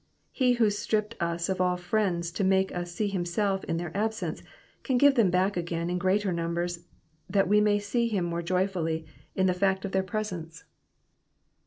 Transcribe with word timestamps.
He 0.31 0.53
who 0.53 0.71
stripped 0.71 1.15
us 1.19 1.47
of 1.47 1.61
all 1.61 1.77
friends 1.77 2.31
to 2.31 2.43
make 2.43 2.73
us 2.73 2.91
see 2.91 3.07
himself 3.07 3.63
in 3.65 3.77
their 3.77 3.95
absence, 3.95 4.41
can 4.81 4.97
give 4.97 5.13
them 5.13 5.29
back 5.29 5.55
again 5.55 5.91
in 5.91 5.99
greater 5.99 6.33
numbers 6.33 6.87
that 7.29 7.47
we 7.47 7.61
may 7.61 7.79
»ee 7.93 8.07
him 8.07 8.25
more 8.25 8.41
joyfully 8.41 9.05
in 9.35 9.45
the 9.45 9.53
fact 9.53 9.85
of 9.85 9.91
their 9.91 10.01
presence. 10.01 10.63